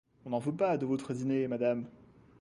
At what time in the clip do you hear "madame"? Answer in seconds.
1.47-1.85